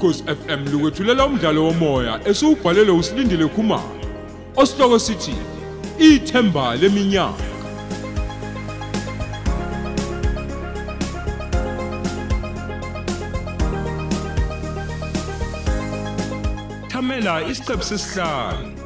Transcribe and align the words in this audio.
ukhosi 0.00 0.24
FM 0.24 0.72
lukwethulela 0.72 1.26
umdlalo 1.26 1.64
womoya 1.64 2.20
esiubhalelwe 2.28 2.92
usilindile 2.98 3.46
Khumalo 3.48 4.00
osihloko 4.56 4.98
sithi 4.98 5.34
ithemba 5.98 6.76
leminyaka. 6.76 7.44
Thamela 16.88 17.42
isiqephu 17.50 17.84
sesihlanu. 17.84 18.79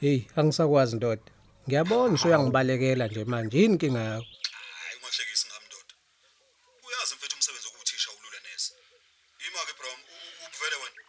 Hey, 0.00 0.18
angisakwazi 0.36 0.96
ndoda. 0.96 1.22
Ngiyabona 1.68 2.14
usuyangibalekela 2.14 3.06
nje 3.06 3.24
manje 3.24 3.58
yini 3.58 3.72
inkinga 3.74 4.00
yakho? 4.00 4.26
Hayi 4.80 4.96
ungahlekisi 4.96 5.46
ngami 5.48 5.66
ndoda. 5.68 5.94
Uyazi 6.86 7.14
mfethu 7.14 7.36
umsebenzi 7.36 7.66
wokuthisha 7.68 8.10
ulula 8.16 8.38
nese. 8.46 8.70
Yima 9.42 9.60
ke 9.68 9.72
bro, 9.78 9.88
ubuvele 10.46 10.76
wena. 10.82 11.00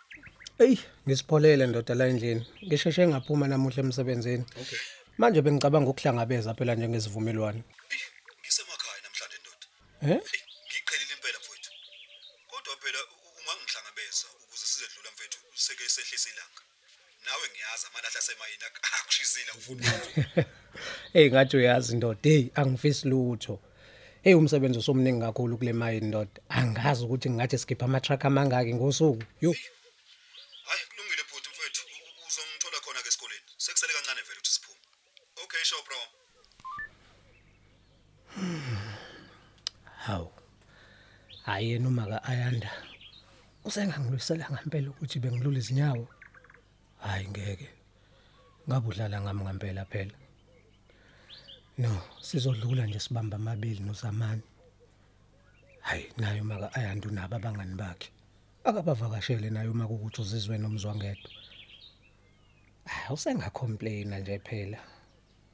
Ey, 0.63 0.75
ngisipholele 1.07 1.67
ndoda 1.67 1.93
la 1.95 2.05
endlini. 2.11 2.43
Ngisheshe 2.65 3.07
ngaphuma 3.07 3.47
namuhla 3.47 3.79
emsebenzini. 3.83 4.45
Okay. 4.61 4.79
Manje 5.17 5.41
bengicabanga 5.41 5.89
ukuhlangabeza 5.91 6.53
phela 6.57 6.75
njengesivumelwano. 6.75 7.61
Ngisemakhaya 8.41 8.99
namhlanje 9.05 9.37
ndoda. 9.43 9.65
Eh? 10.01 10.19
Hey, 10.31 10.41
ngiqhelile 10.69 11.13
impela 11.17 11.39
mfethu. 11.43 11.71
Kodwa 12.51 12.73
phela 12.81 12.99
u- 13.13 13.33
ungangihlangabeza 13.39 14.25
ukuze 14.43 14.65
sizedlula 14.71 15.09
mfethu 15.15 15.37
seke 15.65 15.83
sehlisa 15.95 16.29
ilanga. 16.33 16.61
Nawe 17.25 17.45
ngiyazi 17.53 17.85
amalahla 17.89 18.21
semayini 18.21 18.63
ak- 18.69 18.81
akushisile 18.99 19.51
ufuna. 19.57 19.85
Hey 21.13 21.29
ngathi 21.31 21.57
uyazi 21.57 21.95
ndoda, 21.97 22.19
hey 22.29 22.43
angifisi 22.55 23.07
lutho. 23.07 23.59
Hey 24.23 24.33
umsebenzi 24.33 24.79
usomningi 24.79 25.21
kakhulu 25.21 25.57
kule 25.57 25.73
mayini 25.73 26.07
ndoda. 26.07 26.41
Angazi 26.49 27.05
ukuthi 27.05 27.29
ngingathi 27.29 27.57
skipha 27.57 27.85
ama 27.85 27.99
truck 28.01 28.25
amangaki 28.25 28.73
ngosuku. 28.73 29.23
Yo, 29.41 29.51
Hayi 30.67 30.81
kulungile 30.89 31.23
bhuti 31.31 31.49
mfethu. 31.49 31.81
Uzongithola 32.27 32.79
khona 32.83 33.01
ke 33.01 33.07
esikoleni. 33.07 33.41
Sekusele 33.57 33.93
kancane 33.93 34.21
vele 34.27 34.39
ukuthi 34.39 34.51
siphume. 34.51 34.79
Okay 35.43 35.63
sure 35.63 35.83
bro. 35.87 35.97
hawu. 40.05 40.31
Hayi 41.45 41.79
noma 41.79 42.05
ka 42.07 42.23
ayanda. 42.23 42.71
Usengangilwisela 43.65 44.49
ngempela 44.51 44.89
ukuthi 44.89 45.19
bengilula 45.19 45.57
izinyawo. 45.59 46.07
Hayi 47.01 47.27
ngeke. 47.27 47.69
Ngabe 48.67 48.87
udlala 48.87 49.17
ngami 49.21 49.41
ngempela 49.43 49.83
phela. 49.91 50.15
No, 51.77 52.01
sizodlula 52.21 52.85
nje 52.85 52.99
sibamba 52.99 53.35
amabili 53.37 53.81
noZamani. 53.81 54.41
Hayi, 55.81 56.05
nayo 56.17 56.43
maka 56.43 56.67
ayanda 56.77 57.07
unabo 57.09 57.35
abangani 57.35 57.75
bakhe. 57.75 58.09
Akabavakashele 58.63 59.49
nayo 59.49 59.71
uma 59.71 59.87
kukuthi 59.87 60.21
uzizwe 60.21 60.57
nomzwangedwa. 60.57 61.31
Ah, 62.85 63.13
usengacomplaina 63.13 64.19
nje 64.19 64.39
phela. 64.39 64.79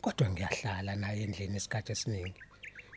Kodwa 0.01 0.29
ngiyahlala 0.29 0.95
naye 0.95 1.23
endlini 1.23 1.57
isikhathi 1.57 1.91
esiningi. 1.91 2.41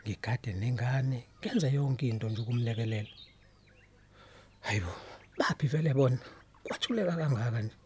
Ngigade 0.03 0.53
nengane, 0.53 1.19
ngenze 1.38 1.69
yonke 1.72 2.09
into 2.09 2.28
nje 2.28 2.43
ukumlekelela. 2.43 3.09
Hayibo, 4.61 4.93
baphi 5.38 5.67
vele 5.67 5.94
bona? 5.94 6.19
Kwathuleka 6.65 7.17
kangaka 7.17 7.62
nje. 7.62 7.80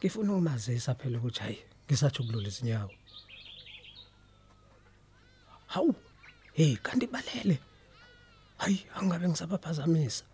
Ngifuna 0.00 0.32
ukumazisa 0.32 0.94
phela 0.94 1.18
ukuthi 1.18 1.40
hayi, 1.40 1.58
ngisathi 1.86 2.22
ukulula 2.22 2.48
izinyawo. 2.48 2.90
Hawu. 5.66 5.94
Hey, 6.52 6.76
kanti 6.76 7.06
balele. 7.06 7.58
Hayi, 8.58 8.86
angabe 8.96 9.28
ngisabaphazamisa. 9.28 10.24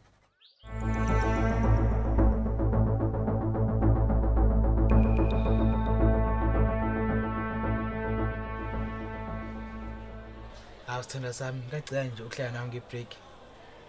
Hawu 10.87 11.03
sithanda 11.03 11.33
sami 11.33 11.63
ngagcina 11.69 12.05
nje 12.05 12.23
ukuhlala 12.23 12.53
nawe 12.53 12.69
ngebreak. 12.69 13.11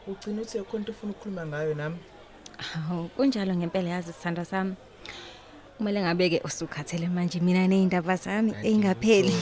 Ugcina 0.07 0.41
uthi 0.41 0.59
khona 0.59 0.79
into 0.79 0.91
ufuna 0.91 1.11
ukukhuluma 1.11 1.45
ngayo 1.45 1.73
nami. 1.73 1.99
Hawu 2.57 3.09
kunjalo 3.09 3.55
ngempela 3.55 3.89
yazi 3.89 4.13
sithanda 4.13 4.45
sami. 4.45 4.75
Kumele 5.77 6.01
ngabe 6.01 6.29
ke 6.29 6.41
usukhathele 6.43 7.07
manje 7.07 7.39
mina 7.39 7.67
nezindaba 7.67 8.15
zami 8.15 8.53
engapheli. 8.63 9.33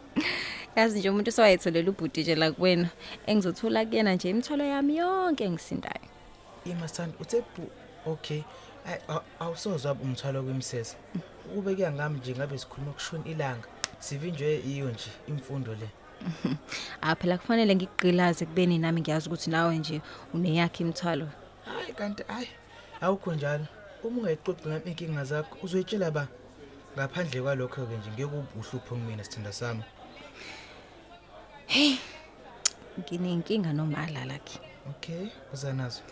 Yazi 0.76 0.98
nje 0.98 1.10
umuntu 1.10 1.28
usewayetholela 1.28 1.90
ubhuti 1.90 2.20
nje 2.22 2.34
la 2.34 2.52
kuwena 2.52 2.88
engizothula 3.26 3.86
kuyena 3.86 4.14
nje 4.14 4.30
imithwalo 4.30 4.64
yami 4.64 4.96
yonke 4.96 5.44
engisindayo. 5.44 6.06
Ima 6.64 6.88
sithanda 6.88 7.14
uthe 7.20 7.42
bu 7.56 7.70
okay. 8.06 8.42
Ay 8.86 8.98
aw- 9.08 9.22
awusozwa 9.40 9.94
umthwalo 9.94 10.42
kwemsese. 10.42 10.96
Ube 11.56 11.74
kuya 11.74 11.92
ngami 11.92 12.18
nje 12.18 12.34
ngabe 12.34 12.58
sikhuluma 12.58 12.92
kushona 12.92 13.24
ilanga. 13.24 13.68
Sivinjwe 13.98 14.56
iyo 14.60 14.90
nje 14.90 15.10
imfundo 15.28 15.74
le. 15.74 15.88
Ah 17.02 17.14
phela 17.14 17.38
kufanele 17.38 17.74
ngigqilaze 17.76 18.46
kubeni 18.46 18.78
nami 18.78 19.00
ngiyazi 19.00 19.26
ukuthi 19.28 19.50
nawe 19.50 19.78
nje 19.78 20.00
uneyakhe 20.34 20.82
imithwalo. 20.84 21.28
Hayi 21.64 21.92
kanti 21.92 22.22
hayi 22.28 22.48
awukho 23.00 23.34
njalo. 23.34 23.66
Uma 24.04 24.18
ungayixoxi 24.20 24.68
ngami 24.68 24.90
inkinga 24.90 25.24
zakho 25.24 25.58
uzoyitshela 25.62 26.10
ba 26.10 26.28
ngaphandle 26.96 27.40
kwalokho 27.42 27.86
ke 27.86 27.96
nje 27.96 28.10
ngeke 28.10 28.24
ubuhlupho 28.24 28.94
kumina 28.94 29.24
sithanda 29.24 29.52
sami. 29.52 29.82
Nginenkinga 32.98 33.72
nomala 33.72 34.24
lakhe. 34.24 34.58
Okay, 34.90 35.28
uzanazo. 35.52 36.02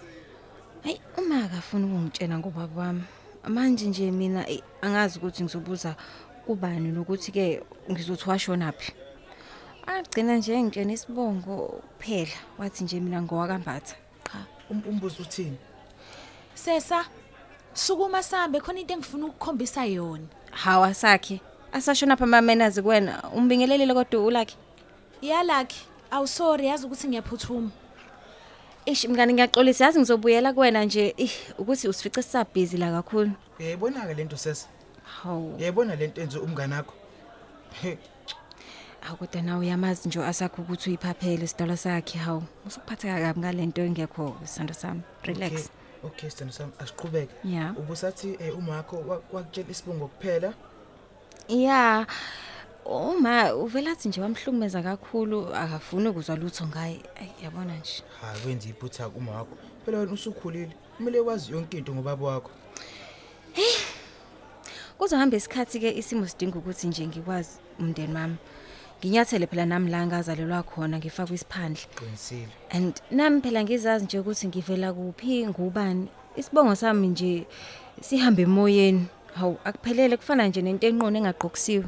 Hayi 0.85 1.01
uma 1.19 1.45
akafuna 1.45 1.87
ukungitshela 1.87 2.39
ngobaba 2.39 2.81
wami. 2.81 3.05
Manje 3.49 3.87
nje 3.87 4.11
mina 4.11 4.49
eh, 4.51 4.63
angazi 4.83 5.19
ukuthi 5.19 5.43
ngizobuza 5.45 5.97
kubani 6.47 6.91
nokuthi 6.93 7.33
ke 7.33 7.63
ngizothi 7.91 8.29
washona 8.31 8.73
phi. 8.73 8.93
Agcina 9.87 10.37
nje 10.37 10.63
ngitshena 10.63 10.93
isibongo 10.93 11.83
kuphela 11.99 12.37
wathi 12.59 12.85
nje 12.85 13.01
mina 13.01 13.23
ngowakambatha. 13.23 13.97
Cha. 14.25 14.47
Um- 14.71 14.83
Umbuzo 14.89 15.23
uthini? 15.23 15.59
Sesa, 16.55 17.05
sukuma 17.77 18.23
sambe 18.23 18.61
khona 18.61 18.81
into 18.81 18.95
engifuna 18.95 19.27
ukukhombisa 19.27 19.85
yona. 19.85 20.25
Hawa 20.51 20.95
sakhe. 20.95 21.41
Asashona 21.73 22.17
pha 22.17 22.27
mamenazi 22.27 22.83
kuwena 22.83 23.23
umbingelelile 23.35 23.95
kodwa 23.95 24.25
ulakhe. 24.25 24.57
Yalakhe, 25.23 25.77
awu 26.11 26.27
sorry 26.27 26.67
yazi 26.67 26.87
ukuthi 26.87 27.09
ngiyaphuthuma. 27.09 27.71
Ish 28.87 29.05
mngani 29.05 29.33
ngiyaxolisa 29.33 29.85
yazi 29.85 29.99
ngizobuyela 29.99 30.53
kuwena 30.53 30.85
nje 30.85 31.15
ih 31.17 31.33
ukuthi 31.59 31.89
usifice 31.89 32.23
sisabhizi 32.23 32.77
la 32.77 32.91
kakhulu. 32.91 33.31
Uyayibona 33.59 34.07
ke 34.07 34.15
lento 34.15 34.37
sesa? 34.37 34.69
Hawu. 35.23 35.55
Uyayibona 35.57 35.97
lento 35.97 36.21
enze 36.21 36.39
umngane 36.39 36.75
wakho? 36.75 36.95
He, 37.83 37.99
Akude 39.11 39.43
nawe 39.43 39.61
uyamazi 39.61 40.09
nje 40.09 40.25
asakho 40.25 40.63
ukuthi 40.63 40.91
uyiphaphele 40.91 41.47
sidala 41.47 41.77
sakhe 41.77 42.19
hawu. 42.19 42.43
Usukuphatheka 42.67 43.21
kabi 43.21 43.41
ngalento 43.41 43.83
engekho 43.83 44.37
isando 44.45 44.75
sami. 44.75 45.03
Relax. 45.23 45.53
Okay, 45.53 45.65
okay 46.06 46.31
sithando 46.31 46.53
sami 46.53 46.72
asiqhubeke. 46.78 47.34
Yeah. 47.44 47.78
Ubusathi 47.78 48.36
eh, 48.41 48.59
uma 48.59 48.72
wakho 48.77 48.97
wa- 48.97 49.22
wakutshela 49.33 49.71
isibongo 49.71 50.07
kuphela. 50.09 50.54
Yeah. 51.48 52.07
Uma 52.84 53.54
uvela 53.54 53.91
athi 53.92 54.09
nje 54.09 54.21
wamhlukumeza 54.21 54.83
kakhulu 54.83 55.54
akafuni 55.54 56.09
ukuzwa 56.09 56.36
lutho 56.36 56.66
ngaye. 56.66 57.01
Ay, 57.21 57.28
Yabona 57.45 57.77
nje. 57.77 58.03
Hayi 58.21 58.47
wenza 58.47 58.69
iphutha 58.69 59.09
uma 59.09 59.33
wakho. 59.33 59.57
Phela 59.84 59.98
wena 59.98 60.13
usukhulile. 60.13 60.72
Kumele 60.97 61.21
wazi 61.21 61.53
yonke 61.53 61.78
into 61.78 61.95
ngobaba 61.95 62.27
wakho. 62.27 62.51
Kuzohamba 64.98 65.36
isikhathi 65.36 65.81
ke 65.81 65.91
isimo 65.98 66.27
sidinga 66.27 66.59
ukuthi 66.59 66.86
nje 66.86 67.07
ngikwazi 67.07 67.59
umndeni 67.78 68.15
wami. 68.15 68.36
Nginyathele 69.01 69.47
phela 69.47 69.66
nami 69.66 69.91
la 69.91 70.07
ngazalelwa 70.07 70.63
khona 70.63 70.98
ngifakwa 70.98 71.34
isiphandle. 71.34 71.83
Qinisile. 71.95 72.48
And 72.71 73.01
nami 73.10 73.41
phela 73.41 73.65
ngizazi 73.65 74.04
nje 74.04 74.19
ukuthi 74.19 74.48
ngivela 74.48 74.93
kuphi 74.93 75.47
ngubani. 75.47 76.09
Isibongo 76.37 76.75
sami 76.75 77.09
nje 77.09 77.47
sihamba 78.01 78.43
emoyeni. 78.43 79.07
Hawu 79.34 79.59
akuphelele 79.65 80.16
kufana 80.16 80.48
nje 80.48 80.63
nento 80.63 80.87
enqone 80.87 81.19
engaqokusiwe. 81.19 81.84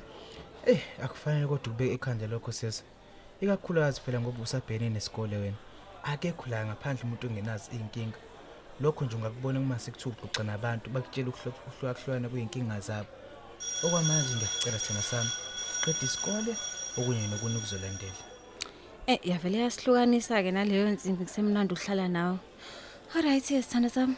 Eh, 0.66 0.80
akufanele 1.02 1.46
kodwa 1.46 1.72
ubeke 1.72 1.94
ekhanda 1.94 2.26
lokho 2.26 2.52
sesa. 2.52 2.82
Ikakhulukazi 3.40 4.00
phela 4.00 4.20
ngoba 4.20 4.42
usabhene 4.42 4.90
nesikole 4.90 5.36
wena. 5.36 5.56
Akekho 6.04 6.46
la 6.50 6.66
ngaphandle 6.66 7.04
umuntu 7.04 7.26
ongenazi 7.26 7.70
inkinga. 7.72 8.18
Lokho 8.80 9.04
nje 9.04 9.16
ungakubona 9.16 9.60
uma 9.60 9.78
sekuthiwa 9.78 10.14
uxoxa 10.14 10.44
nabantu 10.44 10.90
bakutshela 10.90 11.28
ukuhlukahlukana 11.28 12.28
kuyinkinga 12.28 12.80
zabo. 12.80 13.08
Okwamanje 13.84 14.34
ngiyacela 14.36 14.78
thina 14.78 15.02
sami. 15.02 15.30
Qeda 15.84 15.98
isikole 16.02 16.56
okunye 16.98 17.26
nokunye 17.30 17.58
kuzolandela 17.58 18.22
Eh 19.08 19.18
yavele 19.24 19.58
yasihlukanisa 19.64 20.42
ke 20.42 20.50
naleyo 20.52 20.88
insimbi 20.88 21.24
kusemnandi 21.24 21.72
uhlala 21.72 22.08
nawe. 22.08 22.38
Alright 23.16 23.50
yesithanda 23.50 23.88
sami. 23.88 24.16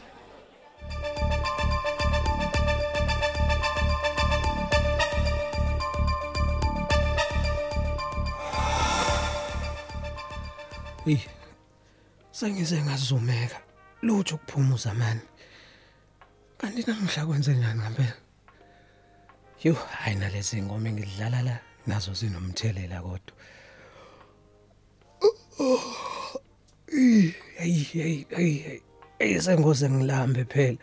Hey 11.05 11.21
sengize 12.33 12.83
ngazumeka. 12.83 13.59
Lutho 14.03 14.35
ukuphumuza 14.35 14.95
manje 14.95 15.23
kanti 16.59 16.83
namhla 16.87 17.27
kwenze 17.27 17.55
njani 17.55 17.81
ngempela 17.81 18.15
yo 19.63 19.75
hayi 19.75 20.17
nalezi 20.17 20.63
ngoma 20.63 20.91
ngidlala 20.91 21.43
la. 21.43 21.70
Nazo 21.87 22.15
zinomthelela 22.15 23.03
kodwa. 23.03 23.35
Hey 26.91 27.83
hey 27.93 28.25
hey 28.31 28.81
hey 29.19 29.41
sengoze 29.41 29.91
ngilambe 29.91 30.45
phela. 30.45 30.79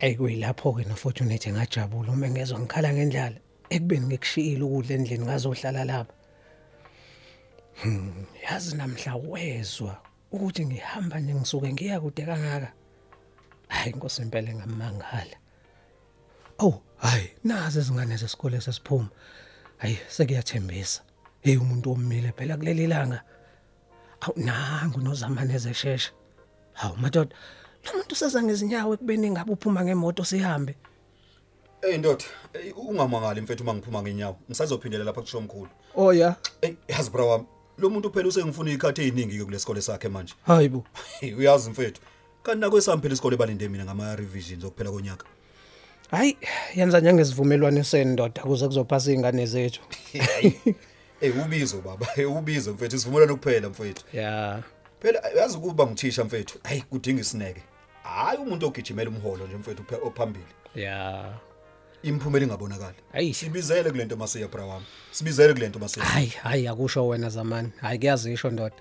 Ey 0.00 0.14
kuyilapho 0.16 0.72
ke 0.72 0.84
no 0.88 0.94
Fortunate 0.94 1.52
ngajabula 1.52 2.12
uma 2.12 2.28
ngezwe 2.28 2.58
ngikhala 2.58 2.92
ngendlala 2.92 3.38
ekubeni 3.70 4.06
ngikushiyile 4.06 4.62
ukudla 4.64 4.94
endlini 4.94 5.24
ngazohlala 5.24 5.84
lapha. 5.84 6.14
Hmm, 7.82 8.26
yazi 8.42 8.76
namhla 8.76 9.16
wezwa 9.16 10.00
ukuthi 10.32 10.66
ngihamba 10.66 11.20
nje 11.20 11.34
ngisuke 11.34 11.72
ngiya 11.72 12.00
kude 12.00 12.22
kangaka. 12.26 12.72
Hayi 13.68 13.90
inkosi 13.92 14.22
impela 14.22 14.54
ngamangala. 14.54 15.36
Oh, 16.58 16.82
hayi 16.96 17.30
nazi 17.44 17.78
izingane 17.78 18.16
zesikole 18.16 18.60
sesiphuma. 18.60 19.08
Hayi 19.84 19.98
sekuyathembisa. 20.08 21.02
Hey 21.40 21.56
umuntu 21.56 21.92
omile 21.92 22.32
phela 22.32 22.56
kuleli 22.56 22.86
langa. 22.86 23.20
Awu 24.20 24.32
nangu 24.36 25.00
nozamane 25.00 25.54
ezeshesha. 25.54 26.10
Hawu 26.72 26.96
madoda, 26.96 27.36
lo 27.84 27.92
muntu 27.92 28.16
seza 28.16 28.42
ngezinyawo 28.42 28.94
ekubeni 28.94 29.30
ngabe 29.30 29.52
uphuma 29.52 29.84
ngemoto 29.84 30.24
sihambe. 30.24 30.74
Hey 31.82 31.98
ndoda, 31.98 32.24
ey, 32.54 32.72
ungamangali 32.72 33.40
mfethu 33.40 33.62
uma 33.62 33.74
ngiphuma 33.74 34.02
ngenyawo. 34.02 34.36
Ngisazophindela 34.48 35.04
lapha 35.04 35.20
kusho 35.20 35.38
omkhulu. 35.38 35.70
Oh 35.94 36.12
ya, 36.12 36.36
Ey, 36.62 36.76
yazi 36.88 37.10
bra 37.10 37.24
wami, 37.24 37.44
lo 37.78 37.90
muntu 37.90 38.10
phela 38.10 38.28
usengifuna 38.28 38.70
ikhathi 38.72 39.02
eziningi 39.02 39.38
ke 39.38 39.44
kulesikole 39.44 39.82
sakhe 39.82 40.08
manje. 40.08 40.34
hayibo. 40.46 40.84
Uyazi 41.38 41.70
mfethu. 41.70 42.00
Kanti 42.42 42.60
nakwesami 42.60 43.02
phela 43.02 43.14
isikole 43.14 43.36
balinde 43.36 43.68
mina 43.68 43.84
ngama 43.84 44.16
revisions 44.16 44.64
okuphela 44.64 44.90
konyaka. 44.90 45.26
Hayi, 46.10 46.36
yenza 46.74 47.00
njengesivumelwano 47.00 47.84
sendoda 47.84 48.42
kuze 48.42 48.66
kuzophasa 48.66 49.10
izingane 49.10 49.46
zethu. 49.46 49.80
Hey, 51.20 51.30
ubizo 51.44 51.80
baba, 51.80 52.06
hey 52.14 52.24
ubizo 52.24 52.72
mfethu, 52.72 52.96
isivumelwano 52.96 53.36
kuphela 53.36 53.68
mfethu. 53.68 54.04
Ya. 54.12 54.62
Phela 55.00 55.20
yazi 55.38 55.56
ukuba 55.56 55.86
ngithisha 55.86 56.24
mfethu. 56.24 56.58
Hayi 56.62 56.80
kudinga 56.82 57.20
isineke. 57.20 57.62
Hayi 58.02 58.38
umuntu 58.38 58.66
ogijimela 58.66 59.10
umholo 59.10 59.46
nje 59.46 59.56
mfethu 59.56 59.82
uphe- 59.82 60.06
ophambili. 60.06 60.44
Ya. 60.74 61.24
Imphumela 62.02 62.44
ingabonakala. 62.44 62.94
Ayi. 63.12 63.34
Sibizele 63.34 63.90
kulento 63.90 64.16
masiya 64.16 64.48
bra 64.48 64.64
wami. 64.66 64.86
Sibizele 65.10 65.52
kulento 65.52 65.78
masiya. 65.78 66.06
Hayi, 66.06 66.26
hayi 66.42 66.68
akusho 66.68 67.06
wena 67.08 67.28
zamani. 67.30 67.70
Hayi 67.80 67.98
kuyazisho 67.98 68.50
ndoda. 68.50 68.74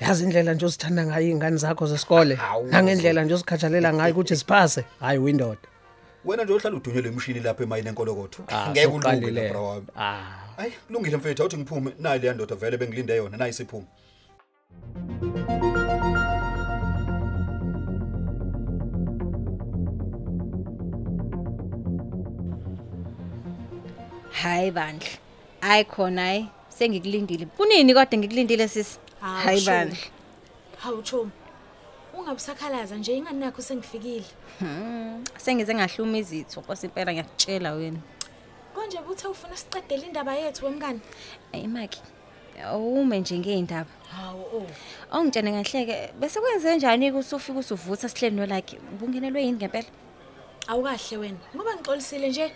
Yazi 0.00 0.24
indlela 0.24 0.54
nje 0.54 0.66
usithanda 0.66 1.06
ngayo 1.06 1.26
izingane 1.26 1.56
zakho 1.56 1.86
zesikole. 1.86 2.34
Hawu. 2.34 2.66
Nangendlela 2.66 3.24
nje 3.24 3.34
usikhathalela 3.34 3.94
ngayo 3.94 4.12
ukuthi 4.14 4.36
siphase. 4.36 4.84
Hayi 5.00 5.18
windoda. 5.18 5.60
Wena 6.24 6.44
nje 6.44 6.52
uhlala 6.52 6.76
udunyelwe 6.76 7.10
imishini 7.12 7.40
lapha 7.40 7.62
emayini 7.64 7.88
enkolokotho. 7.92 8.40
Ah, 8.48 8.70
Ngeke 8.70 8.86
ulunge 8.86 9.02
sokuqalile. 9.02 9.50
bra 9.52 9.60
wami. 9.68 9.86
Ah. 9.96 10.22
Hayi, 10.56 10.72
kulungile 10.86 11.16
mfethu, 11.16 11.42
awuthi 11.42 11.56
ngiphume 11.58 11.90
nayi 12.02 12.18
le 12.22 12.34
ndoda 12.34 12.54
vele 12.60 12.76
bengilinde 12.80 13.14
yona, 13.20 13.36
nayi 13.36 13.52
siphuma. 13.58 13.86
Hayi 24.42 24.70
bandla. 24.70 25.08
Hayi 25.60 25.84
khona 25.84 26.22
hayi 26.22 26.48
sengikulindile. 26.68 27.46
Kunini 27.56 27.94
kodwa 27.94 28.18
ngikulindile 28.18 28.68
sisi? 28.68 28.98
Hawu, 29.20 29.36
Hayi 29.44 29.60
sure. 29.60 29.76
bandla. 29.76 29.98
Hawu 30.78 31.02
Chomi. 31.02 31.30
Ungabusakhalaza 32.18 32.96
nje 32.96 33.16
ingane 33.16 33.44
yakho 33.44 33.62
sengifikile. 33.62 34.24
Sengize 35.36 35.74
ngahluma 35.74 36.18
izitho 36.18 36.60
Nkosi 36.60 36.86
impela 36.86 37.12
ngiyakutshela 37.12 37.72
wena. 37.72 38.00
Konje 38.74 38.98
buthe 39.06 39.28
ufuna 39.28 39.56
siqedele 39.56 40.06
indaba 40.06 40.34
yethu 40.34 40.66
wemngane? 40.66 41.00
Hey 41.52 41.66
Maki. 41.66 42.00
Awume 42.64 43.20
nje 43.20 43.38
ngeindaba. 43.38 43.90
Hawu 44.10 44.42
oh. 44.56 44.66
Ongitshene 45.12 45.50
kahleke 45.52 46.12
bese 46.20 46.40
kwenze 46.40 46.76
njani 46.76 47.10
ukuthi 47.10 47.34
ufike 47.34 47.58
usuvutha 47.58 48.08
sihleli 48.08 48.36
no 48.36 48.46
like 48.46 48.76
ubungenelwe 48.92 49.42
yini 49.42 49.56
ngempela? 49.58 49.88
Awukahle 50.66 51.16
wena. 51.16 51.38
Ngoba 51.54 51.74
ngixolisile 51.74 52.28
nje. 52.28 52.52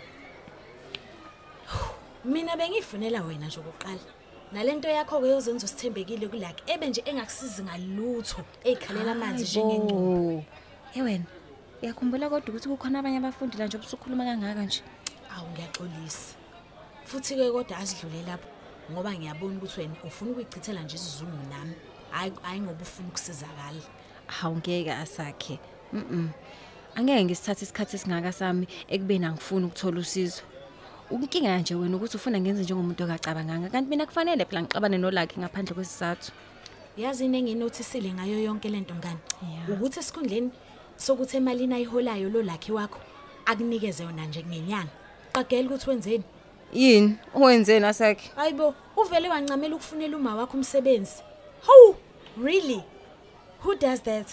Mina 2.25 2.57
bengifunela 2.57 3.21
wena 3.21 3.47
nje 3.47 3.59
okokuqala. 3.59 4.22
Nalento 4.53 4.87
yakho 4.87 5.19
ke 5.19 5.27
yozenza 5.27 5.65
usithembekile 5.65 6.27
kulaki 6.27 6.63
ebe 6.67 6.87
nje 6.87 7.01
engakusizi 7.05 7.63
ngalutho 7.63 8.41
ezikhalela 8.63 9.11
amanzi 9.11 9.43
njengengqondo. 9.43 10.37
Oh. 10.37 10.43
Hey 10.93 11.01
wena. 11.01 11.25
Uyakhumbula 11.81 12.29
kodwa 12.29 12.49
ukuthi 12.49 12.69
kukhona 12.69 12.99
abanye 12.99 13.17
abafundi 13.17 13.57
la 13.57 13.65
nje 13.65 13.77
obusukhuluma 13.77 14.23
kangaka 14.23 14.63
nje. 14.65 14.81
Awu 15.33 15.49
ngiyaxolisa. 15.49 16.35
Futhi 17.05 17.35
ke 17.35 17.51
kodwa 17.51 17.77
asidlule 17.77 18.21
lapho 18.29 18.47
ngoba 18.91 19.17
ngiyabona 19.17 19.57
ukuthi 19.57 19.79
wena 19.81 19.95
ufuna 20.05 20.31
ukuyichithela 20.31 20.83
nje 20.83 20.95
isizungu 20.95 21.49
nami. 21.49 21.75
Hayi 22.11 22.31
hayi 22.43 22.61
ngoba 22.61 22.81
ufuna 22.81 23.07
ukusizakala. 23.09 23.83
Hawu 24.27 24.57
ngeke 24.57 24.93
asakhe. 24.93 25.59
Mhm. 25.93 26.29
Angeke 26.95 27.25
ngisithathe 27.25 27.65
isikhathi 27.65 27.95
esingaka 27.95 28.31
sami 28.31 28.67
ekubeni 28.87 29.25
angifuni 29.25 29.65
ukuthola 29.65 29.99
usizo. 29.99 30.43
Unkinga 31.13 31.57
nje 31.57 31.75
wena 31.75 31.95
ukuthi 31.97 32.17
ufuna 32.17 32.39
ngenze 32.39 32.63
njengomuntu 32.63 33.03
okacabanganga 33.03 33.69
kanti 33.69 33.89
mina 33.89 34.05
kufanele 34.05 34.45
phela 34.45 34.61
ngixabane 34.61 34.97
nolakhe 34.97 35.37
ngaphandle 35.37 35.73
kwesizathu. 35.75 36.31
Yazi 36.97 37.25
into 37.25 37.37
enginothisile 37.37 38.13
ngayo 38.13 38.43
yonke 38.43 38.69
lento 38.69 38.95
ngani 38.95 39.19
Yeah. 39.41 39.69
ukuthi 39.69 39.99
esikhundleni 39.99 40.49
sokuthi 40.97 41.37
emalini 41.37 41.73
ayiholayo 41.75 42.29
lo 42.29 42.41
lakhi 42.41 42.71
wakho 42.71 42.99
akunikeze 43.45 44.03
yona 44.03 44.25
nje 44.25 44.43
ngenyanga. 44.43 44.89
Qagela 45.33 45.69
ukuthi 45.69 45.89
wenzeni? 45.89 46.23
Yini? 46.73 47.17
Wenzeni 47.35 47.85
asakhe? 47.85 48.31
Hayibo, 48.35 48.73
uvele 48.97 49.29
wancamela 49.29 49.75
ukufunela 49.75 50.17
uma 50.17 50.35
wakho 50.35 50.57
umsebenzi. 50.57 51.21
Hawu, 51.61 51.95
really? 52.43 52.83
Who 53.59 53.75
does 53.75 54.01
that? 54.01 54.27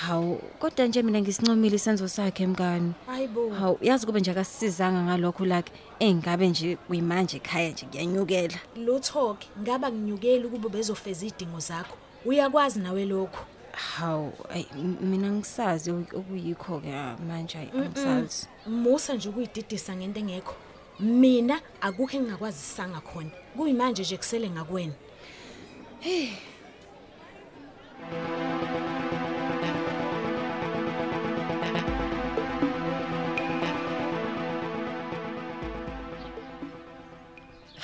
Hawu, 0.00 0.36
kodwa 0.58 0.86
nje 0.86 1.02
mina 1.02 1.20
ngisincomile 1.20 1.76
isenzo 1.76 2.08
sakhe 2.08 2.46
mngani. 2.46 2.92
Hayibo. 3.06 3.50
Hawu, 3.50 3.78
yazi 3.82 4.06
kube 4.06 4.20
nje 4.20 4.30
akasizanga 4.30 5.02
ngalokho 5.02 5.44
lakhe 5.46 5.72
engabe 5.98 6.48
nje 6.48 6.76
kuyimanje 6.76 7.36
ekhaya 7.36 7.70
nje 7.70 7.86
ngiyanyukela. 7.86 8.58
Lutho 8.76 9.34
ke 9.40 9.46
ngaba 9.62 9.90
nginyukeli 9.92 10.44
ukuba 10.46 10.68
bezofeza 10.68 11.26
idingo 11.26 11.60
zakho. 11.60 11.96
Uyakwazi 12.24 12.78
nawe 12.80 13.04
lokho. 13.04 13.44
Hawu, 13.72 14.32
ay 14.54 14.64
m- 14.74 14.96
mina 15.00 15.28
ngisazi 15.32 15.90
oku- 15.90 16.16
okuyikho 16.18 16.80
ke 16.80 16.92
ah, 16.94 17.16
manje 17.28 17.58
ayi 17.58 17.70
angisazi. 17.76 18.46
Musa 18.66 19.14
nje 19.14 19.28
ukuyididisa 19.28 19.96
ngento 19.96 20.20
engekho. 20.20 20.54
Mina 21.00 21.60
akukho 21.80 22.16
engingakwazisanga 22.16 23.00
khona. 23.00 23.30
Kuyimanje 23.56 24.02
nje 24.02 24.16
kusele 24.16 24.50
ngakwena. 24.50 24.92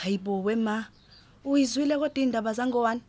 Hayibo 0.03 0.43
wema. 0.43 0.87
Uyizwile 1.45 1.99
kodwa 1.99 2.23
indaba 2.23 2.53
zangowani? 2.53 3.01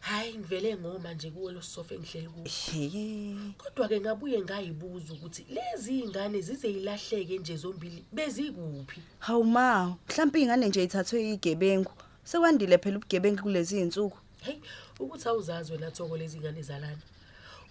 Hayi 0.00 0.38
ngivele 0.38 0.76
ngoma 0.76 1.14
nje 1.14 1.30
kuwe 1.30 1.52
lo 1.52 1.62
sofa 1.62 1.94
engihleli 1.94 2.28
kuwo. 2.28 2.46
He. 2.46 3.36
Kodwa 3.58 3.88
ke 3.88 4.00
ngabuye 4.00 4.42
ngayibuza 4.42 5.12
ukuthi 5.12 5.46
lezi 5.50 6.00
ingane 6.00 6.40
zize 6.40 6.70
ilahleke 6.70 7.38
nje 7.38 7.56
zombili 7.56 8.04
bezikuphi? 8.12 9.00
Hawu 9.18 9.44
ma, 9.44 9.96
mhlawumbe 10.08 10.40
ingane 10.40 10.68
nje 10.68 10.84
ithathwe 10.84 11.32
igebengu. 11.32 11.92
Sekwandile 12.24 12.78
phela 12.78 12.96
ubugebengu 12.96 13.42
kulezi 13.42 13.80
insuku. 13.80 14.18
Hey, 14.40 14.58
ukuthi 15.00 15.28
awuzazi 15.28 15.72
wena 15.72 15.90
thoko 15.90 16.16
lezi 16.16 16.36
ingane 16.36 16.62
zalana. 16.62 17.02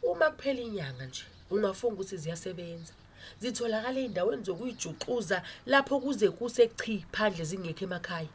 Uma 0.04 0.32
kuphela 0.32 0.62
inyanga 0.62 1.06
nje, 1.06 1.24
ungafunga 1.52 1.94
ukuthi 1.96 2.18
ziyasebenza. 2.18 2.94
Zitholakala 3.42 4.00
endaweni 4.00 4.44
zokuyijuxuza 4.44 5.42
lapho 5.66 6.00
kuze 6.00 6.30
kuse 6.30 6.68
chi 6.68 7.06
phandle 7.12 7.46
zingekho 7.46 7.86
emakhaya. 7.86 8.28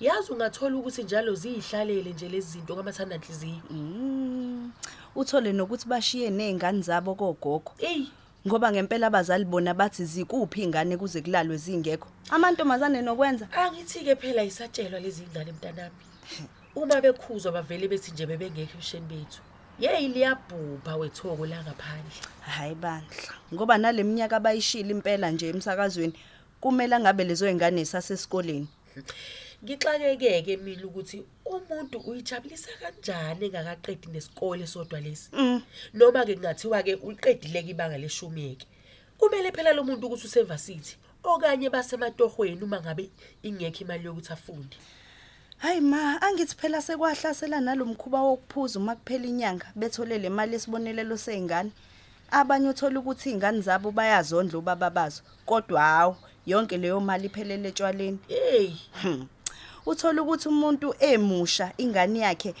Yazi 0.00 0.32
ungathola 0.32 0.76
ukuthi 0.76 1.02
njalo 1.02 1.34
ziyihlalele 1.34 2.10
nje 2.12 2.28
lezi 2.28 2.50
zinto 2.50 2.74
kwamathandanhliziyo. 2.74 3.62
Mm. 3.70 4.72
Uthole 5.14 5.52
nokuthi 5.52 5.88
bashiye 5.88 6.30
nezingane 6.30 6.82
zabo 6.82 7.14
kogogo. 7.14 7.72
Ey, 7.78 8.06
Ngoba 8.46 8.72
ngempela 8.72 9.06
abazali 9.06 9.44
bona 9.44 9.74
bathi 9.74 10.04
zikuphi 10.04 10.62
ingane 10.62 10.96
kuze 10.96 11.20
kulalwe 11.22 11.56
zingekho. 11.56 12.08
Amantombazane 12.30 13.02
nokwenza 13.02 13.48
angithi 13.52 14.04
ke 14.04 14.14
phela 14.16 14.42
isatshelwa 14.44 15.00
lezi 15.00 15.22
ingane 15.24 15.52
mntanami. 15.52 16.04
Uma 16.74 17.00
bekhuzwa 17.00 17.52
bavele 17.52 17.88
bethi 17.88 18.12
nje 18.12 18.26
bebengekho 18.26 18.78
ebisheni 18.78 19.06
bethu. 19.06 19.42
Yey 19.78 20.08
liyabhubha 20.08 20.96
wethoko 20.96 21.46
la 21.46 21.62
ngaphandle. 21.62 22.18
hayi 22.40 22.74
bandla. 22.74 23.32
Ngoba 23.54 23.78
naleminyaka 23.78 24.36
abayishila 24.36 24.90
impela 24.90 25.30
nje 25.30 25.48
emsakazweni 25.48 26.14
kumele 26.60 26.98
ngabe 27.00 27.24
lezo 27.24 27.48
ingane 27.48 27.84
sasesikoleni. 27.84 28.68
ngixakeke-ke 29.64 30.56
mina 30.56 30.86
ukuthi 30.86 31.22
umuntu 31.44 31.98
uyijabulisa 31.98 32.70
kanjani 32.80 33.46
engakaqedi 33.46 34.06
nesikole 34.12 34.66
sodwa 34.66 35.00
lesi 35.00 35.30
noma-ke 35.94 36.34
kungathiwa-ke 36.34 36.94
uliqedile-ke 37.06 37.70
ibanga 37.74 37.98
leshumi-ke 37.98 38.66
kumele 39.18 39.50
phela 39.54 39.72
lo 39.72 39.82
muntu 39.82 40.06
ukuthi 40.06 40.26
usevasithi 40.26 40.94
okanye 41.22 41.70
basematohweni 41.74 42.62
uma 42.62 42.78
ngabe 42.80 43.10
ingekho 43.42 43.80
imali 43.82 44.06
yokuthi 44.06 44.32
afunde 44.32 44.76
hayi 45.58 45.80
ma 45.80 46.22
angithi 46.22 46.56
phela 46.56 46.82
sekwahlasela 46.82 47.60
nalomkhuba 47.60 48.22
wokuphuza 48.22 48.78
uma 48.78 48.96
kuphela 48.96 49.26
inyanga 49.26 49.66
bethole 49.76 50.18
le 50.18 50.28
mali 50.28 50.54
esibonelelo 50.56 51.16
seyingane 51.16 51.70
abanye 52.30 52.68
uthola 52.68 53.00
ukuthi 53.00 53.28
izingane 53.28 53.60
zabo 53.60 53.90
bayazondla 53.90 54.58
ubaba 54.58 54.90
bazo 54.90 55.22
kodwa 55.46 55.82
hawo 55.82 56.16
yonke 56.46 56.76
leyo 56.76 57.00
mali 57.00 57.26
iphelele 57.26 57.68
etshwaleni. 57.68 58.18
Hey 58.28 58.72
uthola 59.86 60.22
ukuthi 60.22 60.48
umuntu 60.48 60.94
emusha 61.00 61.72
ingane 61.78 62.18
yakhe 62.18 62.54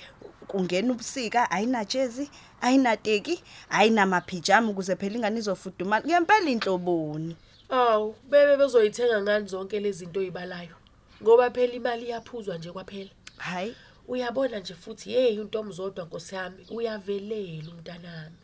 kungena 0.48 0.92
ubusika 0.92 1.50
ayinajezi 1.50 2.30
ayinateki 2.60 3.42
ayinamaphijama 3.70 4.70
ukuze 4.70 4.96
phela 4.96 5.16
ingane 5.16 5.38
izofudumala. 5.38 6.06
Ngempela 6.06 6.50
inhloboni. 6.50 7.36
Awu 7.70 8.14
bebe 8.30 8.56
bezoyithenga 8.56 9.22
ngani 9.22 9.48
zonke 9.48 9.80
lezi 9.80 9.98
zinto 9.98 10.20
oyibalayo? 10.20 10.77
Ngoba 11.22 11.50
phela 11.50 11.72
imali 11.72 12.06
iyaphuzwa 12.06 12.58
nje 12.58 12.72
kwaphela. 12.72 13.10
Hayi. 13.36 13.74
Uyabona 14.08 14.58
nje 14.58 14.74
futhi 14.74 15.10
hey 15.10 15.40
untombi 15.40 15.72
zodwa 15.74 16.04
nkosi 16.04 16.34
yami 16.34 16.66
uyavelela 16.70 17.70
umntanami. 17.70 18.36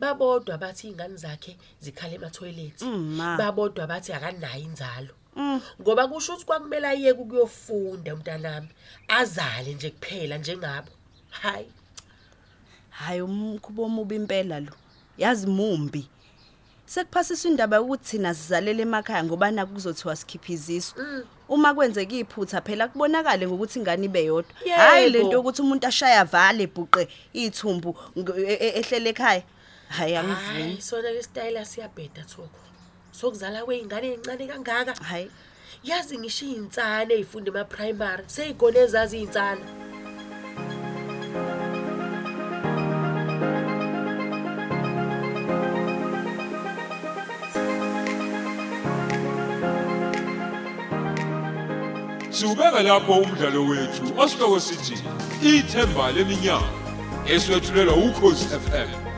Babodwa 0.00 0.58
bathi 0.58 0.88
ingane 0.88 1.16
zakhe 1.16 1.56
zikhala 1.80 2.14
ematoilet. 2.14 2.82
Ma. 2.82 3.36
babodwa 3.36 3.86
bathi 3.86 4.12
akanayo 4.12 4.64
inzalo. 4.64 5.14
Ngoba 5.80 6.08
kusho 6.08 6.32
ukuthi 6.32 6.46
kwakumele 6.46 6.86
ayeke 6.86 7.20
ukuyofunda 7.20 8.14
umntanami 8.14 8.68
azale 9.08 9.74
nje 9.74 9.90
kuphela 9.90 10.38
njengabo. 10.38 10.92
Hayi. 11.30 11.72
Hayi 12.90 13.20
umkhubo 13.20 13.84
omubi 13.84 14.16
impela 14.16 14.60
lo. 14.60 14.72
Yazi 15.18 15.46
mumbi. 15.46 16.08
Sekuphasiswa 16.94 17.50
indaba 17.50 17.76
yokuthi 17.76 18.04
thina 18.10 18.34
sizalele 18.34 18.82
emakhaya 18.82 19.24
ngoba 19.24 19.50
naku 19.50 19.72
kuzothiwa 19.74 20.16
sikhipha 20.16 20.52
izisu. 20.52 20.94
Uma 21.48 21.74
kwenzeka 21.74 22.14
iphutha 22.14 22.60
phela 22.60 22.88
kubonakale 22.88 23.46
ngokuthi 23.46 23.78
ingane 23.78 24.04
ibe 24.06 24.24
yodwa. 24.24 24.52
Hayi 24.76 25.04
Yebo. 25.04 25.18
lento 25.18 25.32
yokuthi 25.38 25.62
umuntu 25.62 25.86
ashaya 25.86 26.24
vale 26.24 26.62
ebhuqe 26.66 27.06
ithumbu 27.32 27.94
ng- 28.16 28.34
e- 28.38 28.58
e- 28.66 28.74
ehlele 28.80 29.10
ekhaya. 29.10 29.42
Hayi 29.88 30.16
angivumi 30.16 30.62
hayi 30.62 30.82
sona 30.82 31.10
lesitayela 31.14 31.64
siyabheda 31.64 32.22
thoko 32.26 32.58
sokuzala 33.12 33.62
kwey'ngane 33.64 34.06
ey'ncane 34.14 34.44
kangaka? 34.50 34.94
Hayi 35.04 35.30
yazi 35.84 36.18
ngisho 36.18 36.44
iy'nsane 36.46 37.14
ey'funda 37.14 37.50
ema-primary 37.54 38.24
sey'khona 38.26 38.78
ezazi 38.86 39.16
iy'nsana. 39.22 39.62
Siubeka 52.30 52.82
lapho 52.82 53.12
umdlalo 53.12 53.66
wethu 53.66 54.04
osihloko 54.22 54.60
sithi 54.60 54.94
ithemba 55.42 56.12
leminyaka 56.12 56.70
eswetshulelwa 57.34 57.94
ukhozi 57.96 58.44
FM 58.64 59.09